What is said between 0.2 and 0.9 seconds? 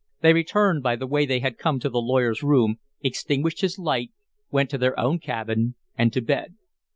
They returned